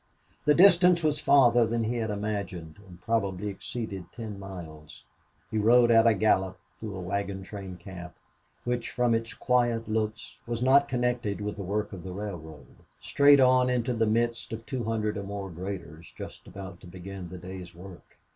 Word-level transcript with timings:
The 0.45 0.55
distance 0.55 1.03
was 1.03 1.19
farther 1.19 1.63
than 1.67 1.83
he 1.83 1.97
had 1.97 2.09
imagined, 2.09 2.77
and 2.87 2.99
probably 3.01 3.49
exceeded 3.49 4.05
ten 4.11 4.39
miles. 4.39 5.03
He 5.51 5.59
rode 5.59 5.91
at 5.91 6.07
a 6.07 6.15
gallop 6.15 6.57
through 6.79 6.97
a 6.97 7.03
wagontrain 7.03 7.77
camp, 7.77 8.15
which, 8.63 8.89
from 8.89 9.13
its 9.13 9.35
quiet 9.35 9.87
looks, 9.87 10.37
was 10.47 10.63
not 10.63 10.87
connected 10.89 11.39
with 11.39 11.55
the 11.57 11.61
work 11.61 11.93
on 11.93 12.01
the 12.01 12.13
railroad, 12.13 12.77
straight 12.99 13.39
on 13.39 13.69
into 13.69 13.93
the 13.93 14.07
midst 14.07 14.51
of 14.51 14.65
two 14.65 14.85
hundred 14.85 15.17
or 15.17 15.23
more 15.23 15.51
graders 15.51 16.11
just 16.17 16.47
about 16.47 16.79
to 16.81 16.87
begin 16.87 17.29
the 17.29 17.37
day's 17.37 17.75
work. 17.75 18.17